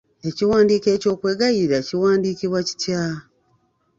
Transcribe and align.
Ekiwandiiko 0.29 0.89
ky'okwegayirira 1.01 1.77
kiwandiikibwa 1.87 2.59
kitya? 2.67 3.01